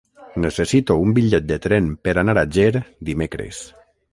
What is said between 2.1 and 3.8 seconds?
anar a Ger dimecres.